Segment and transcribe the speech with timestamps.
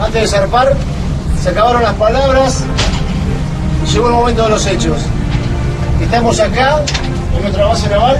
[0.00, 0.76] Antes de zarpar,
[1.42, 2.62] se acabaron las palabras
[3.84, 4.96] y llegó el momento de los hechos.
[6.00, 6.82] Estamos acá,
[7.34, 8.16] en nuestra base naval,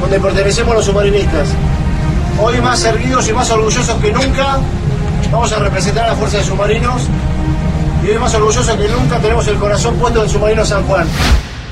[0.00, 1.48] donde pertenecemos los submarinistas.
[2.40, 4.58] Hoy más erguidos y más orgullosos que nunca,
[5.30, 7.02] vamos a representar a la Fuerza de Submarinos
[8.02, 11.06] y hoy más orgullosos que nunca tenemos el corazón puesto en el submarino San Juan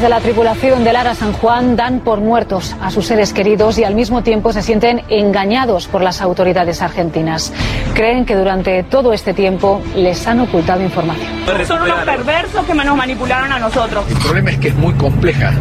[0.00, 3.84] de la tripulación del Ara San Juan dan por muertos a sus seres queridos y
[3.84, 7.52] al mismo tiempo se sienten engañados por las autoridades argentinas.
[7.94, 11.28] Creen que durante todo este tiempo les han ocultado información.
[11.66, 14.04] Son unos perversos que nos manipularon a nosotros.
[14.08, 15.52] El problema es que es muy compleja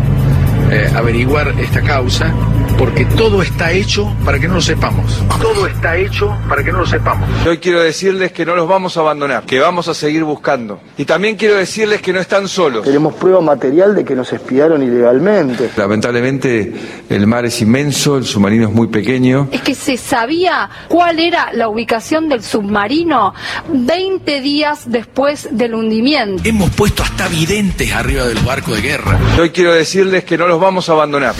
[0.71, 2.33] eh, averiguar esta causa
[2.79, 5.21] porque todo está hecho para que no lo sepamos.
[5.41, 7.27] Todo está hecho para que no lo sepamos.
[7.45, 10.79] Hoy quiero decirles que no los vamos a abandonar, que vamos a seguir buscando.
[10.97, 12.85] Y también quiero decirles que no están solos.
[12.85, 15.69] Tenemos prueba material de que nos espiaron ilegalmente.
[15.75, 16.73] Lamentablemente
[17.09, 19.49] el mar es inmenso, el submarino es muy pequeño.
[19.51, 23.33] Es que se sabía cuál era la ubicación del submarino
[23.73, 26.43] 20 días después del hundimiento.
[26.45, 29.19] Hemos puesto hasta videntes arriba del barco de guerra.
[29.37, 31.35] Hoy quiero decirles que no los vamos a abandonar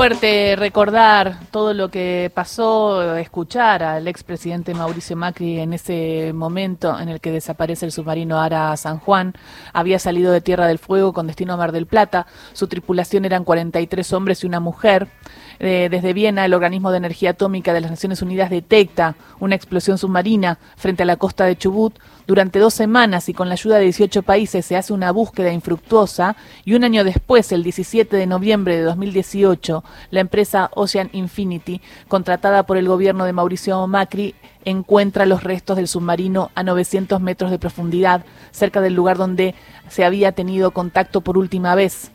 [0.00, 7.10] fuerte recordar todo lo que pasó, escuchar al expresidente Mauricio Macri en ese momento en
[7.10, 9.34] el que desaparece el submarino Ara San Juan.
[9.74, 12.26] Había salido de Tierra del Fuego con destino a Mar del Plata.
[12.54, 15.08] Su tripulación eran 43 hombres y una mujer.
[15.62, 19.98] Eh, desde Viena, el Organismo de Energía Atómica de las Naciones Unidas detecta una explosión
[19.98, 21.98] submarina frente a la costa de Chubut.
[22.26, 26.34] Durante dos semanas y con la ayuda de 18 países se hace una búsqueda infructuosa
[26.64, 32.62] y un año después, el 17 de noviembre de 2018, la empresa Ocean Infinity, contratada
[32.62, 37.58] por el gobierno de Mauricio Macri, encuentra los restos del submarino a 900 metros de
[37.58, 39.54] profundidad, cerca del lugar donde
[39.90, 42.12] se había tenido contacto por última vez.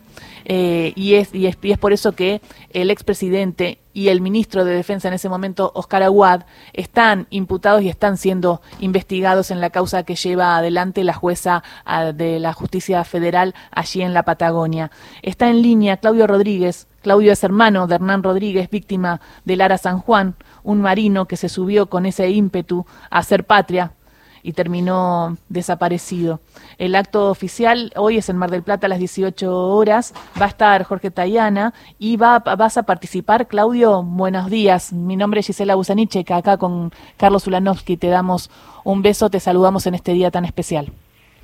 [0.48, 5.08] Eh, y, es, y, es, por eso que el expresidente y el ministro de Defensa
[5.08, 10.14] en ese momento, Oscar Aguad, están imputados y están siendo investigados en la causa que
[10.14, 14.92] lleva adelante la jueza ah, de la Justicia Federal allí en la Patagonia.
[15.22, 16.86] Está en línea Claudio Rodríguez.
[17.02, 21.48] Claudio es hermano de Hernán Rodríguez, víctima del Lara San Juan, un marino que se
[21.48, 23.94] subió con ese ímpetu a hacer patria
[24.42, 26.40] y terminó desaparecido.
[26.78, 30.14] El acto oficial hoy es en Mar del Plata a las 18 horas.
[30.40, 33.48] Va a estar Jorge Tayana y va, vas a participar.
[33.48, 34.92] Claudio, buenos días.
[34.92, 38.50] Mi nombre es Gisela Busaniche, acá con Carlos Ulanovsky te damos
[38.84, 40.86] un beso, te saludamos en este día tan especial.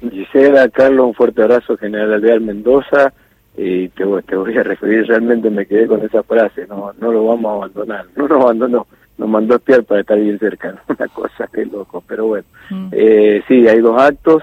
[0.00, 3.12] Gisela, Carlos, un fuerte abrazo, General Alvear Mendoza.
[3.54, 7.26] Y te, te voy a referir, realmente me quedé con esa frase, no, no lo
[7.26, 8.86] vamos a abandonar, no nos abandonó
[9.22, 12.44] nos mandó a espiar para estar bien cerca, una cosa que loco, pero bueno.
[12.70, 12.88] Mm.
[12.90, 14.42] Eh, sí, hay dos actos,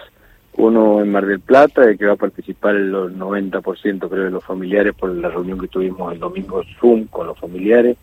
[0.53, 4.43] uno en Mar del Plata, de que va a participar el 90% creo de los
[4.43, 7.97] familiares por la reunión que tuvimos el domingo Zoom con los familiares,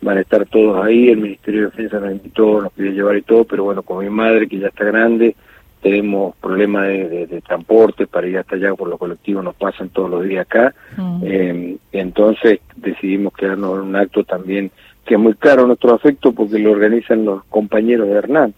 [0.00, 3.22] van a estar todos ahí, el Ministerio de Defensa nos invitó, nos pidió llevar y
[3.22, 5.34] todo, pero bueno, con mi madre que ya está grande,
[5.82, 10.24] tenemos problemas de, transporte para ir hasta allá por los colectivos nos pasan todos los
[10.24, 11.20] días acá mm.
[11.24, 14.70] eh, entonces decidimos quedarnos en un acto también
[15.10, 18.54] que es muy claro nuestro afecto porque lo organizan los compañeros de Hernán,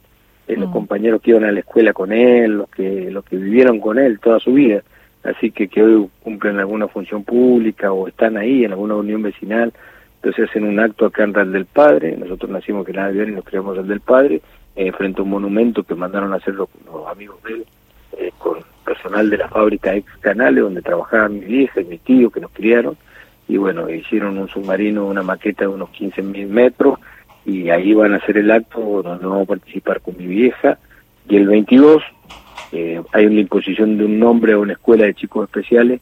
[0.46, 0.72] eh, los mm.
[0.74, 4.20] compañeros que iban a la escuela con él, los que, los que vivieron con él
[4.20, 4.82] toda su vida,
[5.24, 9.72] así que que hoy cumplen alguna función pública o están ahí en alguna unión vecinal,
[10.16, 13.32] entonces hacen un acto acá en Real del Padre, nosotros nacimos que nada bien y
[13.32, 14.42] nos criamos Real del Padre,
[14.76, 16.68] eh, frente a un monumento que mandaron a hacer los,
[17.10, 17.66] amigos de él,
[18.18, 22.28] eh, con personal de la fábrica ex Canales, donde trabajaban mi vieja y mi tío
[22.28, 22.98] que nos criaron,
[23.52, 26.98] y bueno, hicieron un submarino, una maqueta de unos 15 mil metros
[27.44, 30.78] y ahí van a hacer el acto donde vamos a participar con mi vieja.
[31.28, 32.02] Y el 22
[32.72, 36.00] eh, hay una imposición de un nombre a una escuela de chicos especiales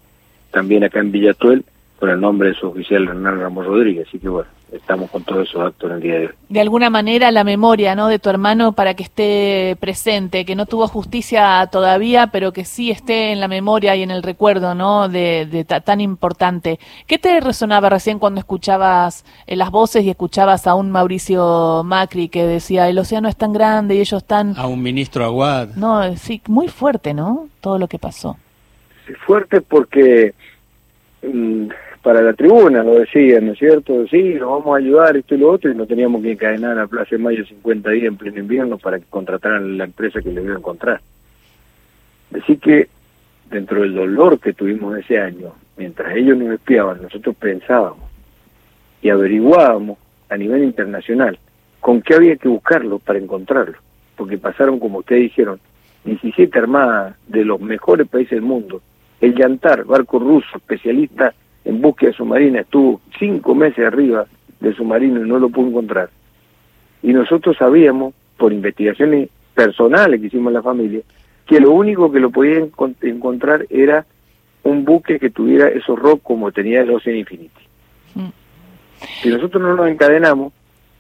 [0.53, 1.65] también acá en Villatuel
[2.01, 5.47] con el nombre de su oficial Hernán Ramos Rodríguez, así que bueno, estamos con todos
[5.47, 6.33] esos actos en el día de hoy.
[6.49, 8.09] De alguna manera la memoria ¿no?
[8.09, 12.91] de tu hermano para que esté presente, que no tuvo justicia todavía, pero que sí
[12.91, 15.11] esté en la memoria y en el recuerdo ¿no?
[15.11, 16.81] de, tan importante.
[17.07, 22.31] ¿Qué te resonaba recién cuando escuchabas eh, las voces y escuchabas a un Mauricio Macri
[22.31, 24.55] que decía el océano es tan grande y ellos están...
[24.57, 25.75] A un ministro Aguad.
[25.77, 27.49] No, sí, muy fuerte, ¿no?
[27.61, 28.39] Todo lo que pasó.
[29.07, 30.33] Sí, fuerte porque...
[31.23, 31.69] Mm,
[32.03, 34.07] para la tribuna, lo decían, ¿no es cierto?
[34.09, 36.87] Sí, nos vamos a ayudar, esto y lo otro, y no teníamos que encadenar a
[36.87, 40.43] Plaza de Mayo 50 días en pleno invierno para que contrataran la empresa que le
[40.43, 41.01] iba a encontrar.
[42.35, 42.89] Así que,
[43.51, 48.09] dentro del dolor que tuvimos ese año, mientras ellos nos espiaban, nosotros pensábamos
[49.03, 49.99] y averiguábamos
[50.31, 51.39] a nivel internacional
[51.81, 53.77] con qué había que buscarlo para encontrarlo,
[54.17, 55.61] porque pasaron, como ustedes dijeron,
[56.05, 58.81] 17 armadas de los mejores países del mundo,
[59.21, 61.35] el Yantar, barco ruso, especialista
[61.65, 64.27] en búsqueda submarina, estuvo cinco meses arriba
[64.61, 66.11] del submarino y no lo pudo encontrar.
[67.03, 71.01] Y nosotros sabíamos por investigaciones personales que hicimos en la familia,
[71.47, 74.07] que lo único que lo podía encon- encontrar era
[74.63, 77.61] un buque que tuviera esos rocks como tenía el Ocean Infinity.
[78.15, 78.29] Mm.
[79.23, 80.53] Si nosotros no nos encadenamos,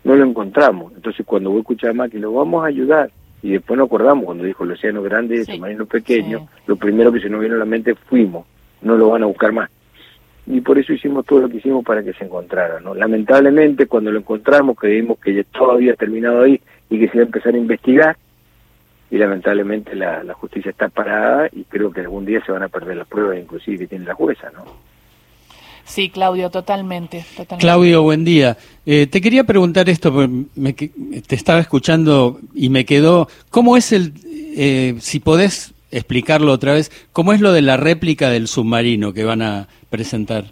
[0.05, 0.93] no lo encontramos.
[0.95, 3.11] Entonces cuando vos escuchás más que lo vamos a ayudar,
[3.43, 6.62] y después nos acordamos cuando dijo el océano grande y el Sí, submarino pequeño, sí.
[6.67, 8.45] lo primero que se nos vino a la mente fuimos,
[8.83, 9.71] no lo van a buscar más.
[10.50, 12.81] Y por eso hicimos todo lo que hicimos para que se encontrara.
[12.81, 12.94] ¿no?
[12.94, 17.23] Lamentablemente cuando lo encontramos creímos que ya todo había terminado ahí y que se iba
[17.23, 18.17] a empezar a investigar,
[19.12, 22.69] y lamentablemente la, la justicia está parada y creo que algún día se van a
[22.69, 24.64] perder las pruebas inclusive que tiene la jueza, ¿no?
[25.85, 27.25] Sí, Claudio, totalmente.
[27.37, 27.56] totalmente.
[27.61, 28.56] Claudio, buen día.
[28.87, 30.91] Eh, te quería preguntar esto, porque me que-
[31.26, 34.12] te estaba escuchando y me quedó, ¿cómo es el,
[34.56, 39.25] eh, si podés explicarlo otra vez, cómo es lo de la réplica del submarino que
[39.25, 40.45] van a presentar?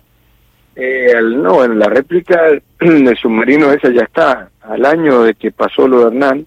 [0.76, 2.40] Eh, no, bueno, la réplica
[2.80, 4.48] del submarino esa ya está.
[4.62, 6.46] Al año de que pasó lo de Hernán,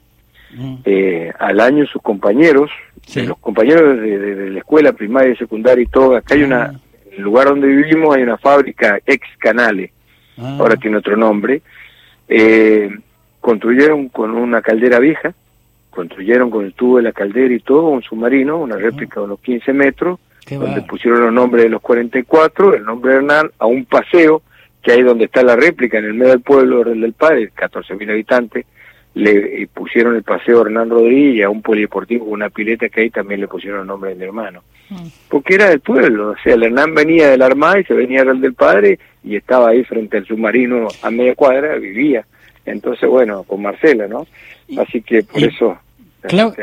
[0.54, 0.76] Mm.
[0.84, 2.70] eh, al año sus compañeros,
[3.08, 3.22] Sí.
[3.26, 6.64] los compañeros de, de- de la escuela primaria y secundaria y todo, acá hay una,
[6.66, 6.74] Ah.
[7.10, 9.92] en el lugar donde vivimos hay una fábrica ex Canales,
[10.38, 11.62] Ah, ahora tiene otro nombre,
[12.28, 12.90] eh,
[13.40, 15.34] construyeron con una caldera vieja,
[15.92, 19.40] construyeron con el tubo de la caldera y todo un submarino, una réplica de unos
[19.42, 23.68] 15 metros, qué donde pusieron los nombres de los 44, el nombre de Hernán, a
[23.68, 24.42] un paseo,
[24.82, 28.10] que ahí donde está la réplica, en el medio del pueblo del del Padre, 14.000
[28.10, 28.66] habitantes,
[29.14, 33.10] le eh, pusieron el paseo Hernán Rodríguez y a un polideportivo una pileta que ahí
[33.10, 34.64] también le pusieron el nombre de mi hermano.
[34.90, 35.08] Mm.
[35.30, 38.24] Porque era del pueblo, o sea, el Hernán venía de la Armada y se venía
[38.24, 42.26] del Padre y estaba ahí frente al submarino a media cuadra, vivía.
[42.66, 44.28] Entonces, bueno, con Marcela, ¿no?
[44.78, 45.78] Así que por y- eso...
[46.24, 46.54] Acto.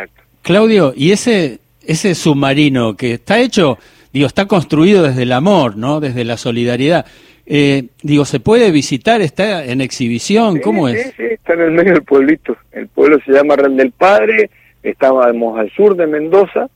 [0.43, 3.77] Claudio, y ese, ese submarino que está hecho,
[4.13, 6.01] digo, está construido desde el amor, ¿no?
[6.01, 7.05] Desde la solidaridad.
[7.45, 9.21] Eh, digo, ¿se puede visitar?
[9.21, 10.61] ¿Está en exhibición?
[10.61, 11.07] ¿Cómo Sí, es?
[11.07, 12.57] Sí, sí, está en el medio del pueblito.
[12.73, 14.49] El pueblo se llama Real del Padre,
[14.83, 16.69] estábamos al sur de Mendoza,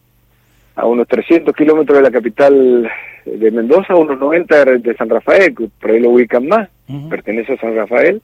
[0.74, 2.90] a unos 300 kilómetros de la capital
[3.24, 6.69] de Mendoza, a unos 90 de San Rafael, que por ahí lo ubican más,
[7.08, 8.20] pertenece a San Rafael.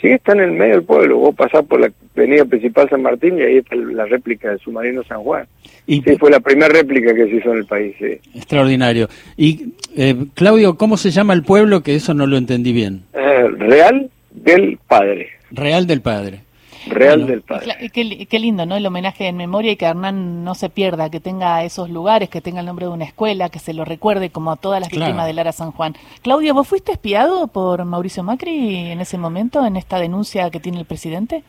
[0.00, 1.18] Sí, está en el medio del pueblo.
[1.18, 5.02] Vos pasás por la avenida principal San Martín y ahí está la réplica del submarino
[5.04, 5.46] San Juan.
[5.86, 8.18] Y, Sí, fue la primera réplica que se hizo en el país, sí.
[8.34, 9.08] Extraordinario.
[9.36, 11.82] Y, eh, Claudio, ¿cómo se llama el pueblo?
[11.82, 13.02] Que eso no lo entendí bien.
[13.12, 15.28] Eh, Real del Padre.
[15.50, 16.40] Real del Padre.
[16.86, 17.26] Real Bueno.
[17.26, 17.90] del Padre.
[17.92, 18.76] Qué, li- qué lindo, ¿no?
[18.76, 22.40] El homenaje en memoria y que Hernán no se pierda, que tenga esos lugares, que
[22.40, 25.06] tenga el nombre de una escuela, que se lo recuerde como a todas las Claro.
[25.06, 25.94] víctimas del Lara San Juan.
[26.22, 30.78] Claudio, ¿vos fuiste espiado por Mauricio Macri en ese momento, en esta denuncia que tiene
[30.80, 31.42] el presidente?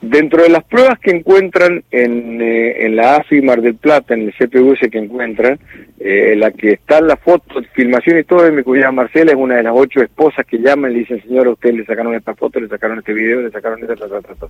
[0.00, 4.22] Dentro de las pruebas que encuentran en, eh, en la AFI Mar del Plata, en
[4.22, 5.58] el CPUS que encuentran,
[5.98, 9.56] eh, la que está la foto, filmación y todo de mi cuñada Marcela es una
[9.56, 12.34] de las ocho esposas que llaman y le dicen, señor, a usted le sacaron esta
[12.36, 14.46] foto, le sacaron este video, le sacaron esta, ta, ta, ta, ta".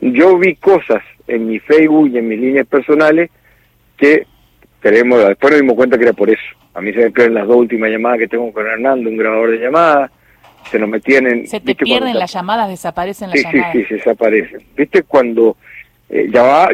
[0.00, 3.30] Yo vi cosas en mi Facebook y en mis líneas personales
[3.96, 4.26] que
[4.80, 6.40] creemos, después nos dimos cuenta que era por eso.
[6.74, 9.50] A mí se me pierden las dos últimas llamadas que tengo con Hernando, un grabador
[9.50, 10.12] de llamadas,
[10.70, 11.46] se nos metían en...
[11.46, 13.72] Se te ¿viste cuando pierden las llamadas, desaparecen las Sí, sí, llamadas.
[13.76, 14.60] sí, se desaparecen.
[14.76, 15.56] ¿Viste cuando
[16.10, 16.30] eh,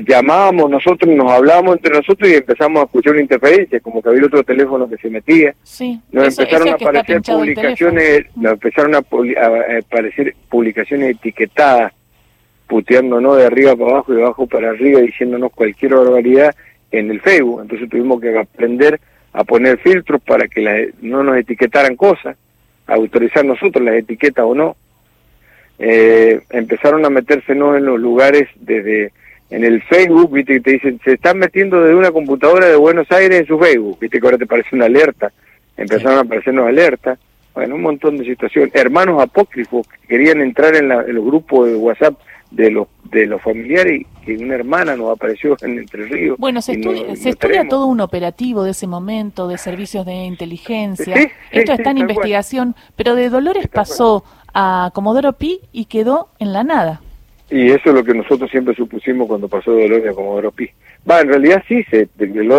[0.07, 4.25] llamábamos nosotros, nos hablábamos entre nosotros y empezamos a escuchar una interferencia, como que había
[4.27, 5.55] otro teléfono que se metía?
[5.63, 11.11] Sí, Nos eso- empezaron eso a es aparecer publicaciones, nos empezaron a, a- aparecer publicaciones
[11.17, 11.93] etiquetadas,
[12.67, 16.55] puteándonos de arriba para abajo y de abajo para arriba, diciéndonos cualquier barbaridad
[16.91, 17.61] en el Facebook.
[17.63, 19.01] Entonces tuvimos que aprender
[19.33, 22.37] a poner filtros para que la- no nos etiquetaran cosas,
[22.87, 24.77] autorizar nosotros las etiquetas o no.
[25.79, 27.77] Eh, empezaron a meterse ¿no?
[27.77, 29.13] en los lugares desde
[29.51, 33.11] en el Facebook, viste que te dicen, se están metiendo desde una computadora de Buenos
[33.13, 35.33] Aires en su Facebook, viste que ahora te parece una alerta,
[35.77, 37.19] empezaron a aparecernos alertas,
[37.55, 41.69] bueno, un montón de situaciones, hermanos apócrifos que querían entrar en, la- en los grupos
[41.69, 42.15] de WhatsApp
[42.55, 46.37] de los de los familiares y que una hermana nos apareció en Entre Ríos.
[46.39, 50.05] Bueno, se no- estudia, no se estudia todo un operativo de ese momento, de servicios
[50.07, 51.15] de inteligencia.
[51.17, 55.85] Sí, sí, Esto sí, está en investigación, pero de Dolores pasó a Comodoro Pi y
[55.87, 57.01] quedó en la nada.
[57.51, 60.69] Y eso es lo que nosotros siempre supusimos cuando pasó Dolores a Comodoro Pi.
[61.09, 62.09] Va, en realidad sí, se,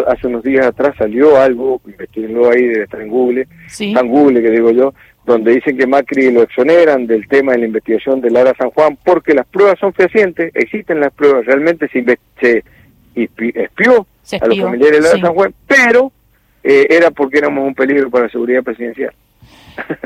[0.07, 3.87] hace unos días atrás salió algo, investiguenlo ahí, debe estar en Google, Sí.
[3.89, 4.93] está en Google que digo yo,
[5.25, 8.98] donde dicen que Macri lo exoneran del tema de la investigación de Lara San Juan,
[9.03, 12.03] porque las pruebas son fehacientes, existen las pruebas, realmente se,
[12.39, 12.63] se
[13.15, 15.22] espi- espió Se a los espió, familiares de Lara sí.
[15.22, 16.12] San Juan, pero
[16.63, 19.13] eh, era porque éramos un peligro para la seguridad presidencial.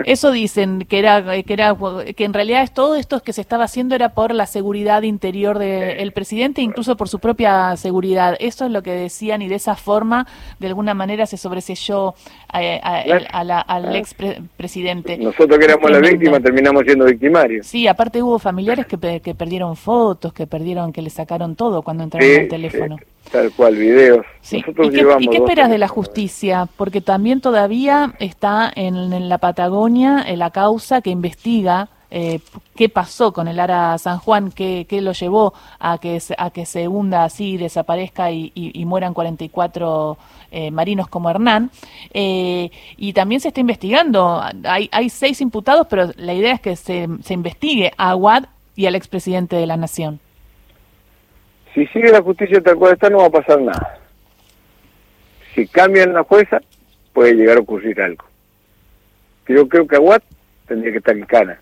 [0.05, 1.75] Eso dicen que era que era
[2.15, 5.60] que en realidad es todo esto que se estaba haciendo era por la seguridad interior
[5.60, 8.36] del presidente, incluso por su propia seguridad.
[8.39, 10.27] Eso es lo que decían y de esa forma,
[10.60, 12.15] de alguna manera, se sobreselló
[12.53, 14.15] eh, a, a, la, al ex
[14.58, 15.17] presidente.
[15.17, 17.67] Nosotros que éramos la víctima terminamos siendo victimarios.
[17.67, 22.03] Sí, aparte hubo familiares que, que perdieron fotos, que perdieron, que le sacaron todo cuando
[22.03, 22.98] entraron al teléfono.
[23.32, 24.26] Tal cual, videos.
[24.52, 26.68] ¿Y qué, esperas de la justicia?
[26.78, 32.40] Porque también todavía está en, la Patagonia en la causa que investiga eh,
[32.76, 36.66] qué pasó con el Ara San Juan, qué, qué lo llevó a que, a que
[36.66, 40.18] se hunda así, desaparezca y, y, mueran 44
[40.50, 41.70] eh, marinos como Hernán.
[42.12, 44.42] Eh, y también se está investigando.
[44.64, 48.46] Hay, hay seis imputados, pero la idea es que se, se investigue a Aguad
[48.76, 50.20] y al expresidente de la Nación
[51.74, 54.00] si sigue la justicia tal cual está, no va a pasar nada.
[55.54, 56.62] Si cambian la jueza,
[57.14, 58.26] puede llegar a ocurrir algo.
[59.48, 60.24] Yo creo que Aguat
[60.68, 61.60] tendría que estar en cana,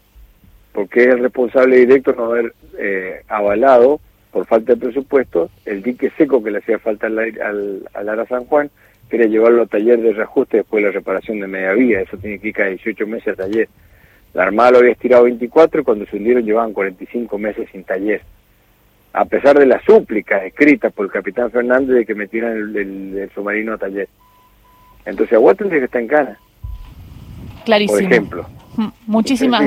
[0.74, 4.00] porque es el responsable directo no haber eh, avalado,
[4.32, 7.18] por falta de presupuesto, el dique seco que le hacía falta al,
[7.94, 8.70] al, Ara San Juan,
[9.10, 12.02] que llevarlo a taller de reajuste después de la reparación de media vía.
[12.02, 13.70] Eso tiene que ir cada 18 meses a taller.
[14.34, 18.22] La Armada lo había estirado 24 y cuando se hundieron llevaban 45 meses sin taller
[19.14, 23.74] a pesar de las súplicas escritas por el capitán Fernández de que metieran el, submarino
[23.74, 24.08] a taller.
[25.06, 26.40] Entonces Aguad tendría que estar en cana.
[27.66, 28.00] Clarísimo.
[28.00, 28.50] Por ejemplo.
[29.08, 29.64] Muchísimas,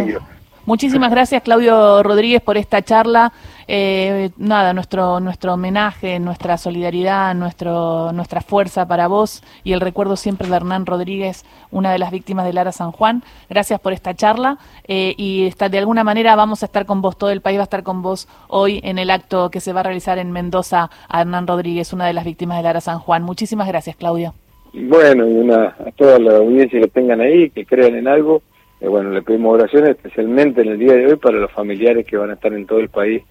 [0.66, 3.32] muchísimas gracias Claudio Rodríguez por esta charla.
[3.72, 10.16] Eh, nada, nuestro, nuestro homenaje, nuestra solidaridad, nuestro, nuestra fuerza para vos y el recuerdo
[10.16, 13.22] siempre de Hernán Rodríguez, una de las víctimas de Lara San Juan.
[13.48, 14.58] Gracias por esta charla
[14.88, 17.62] eh, y está, de alguna manera vamos a estar con vos, todo el país va
[17.62, 20.90] a estar con vos hoy en el acto que se va a realizar en Mendoza
[21.08, 23.22] a Hernán Rodríguez, una de las víctimas de Lara San Juan.
[23.22, 24.34] Muchísimas gracias, Claudio.
[24.72, 28.42] Bueno, y una, a toda la audiencia que tengan ahí, que crean en algo.
[28.80, 32.16] Eh, bueno, le pedimos oraciones especialmente en el día de hoy para los familiares que
[32.16, 33.22] van a estar en todo el país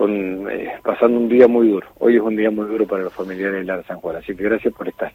[0.00, 1.86] con, eh, pasando un día muy duro.
[1.98, 4.44] Hoy es un día muy duro para los familiares de Lara San Juan, así que
[4.44, 5.12] gracias por estar.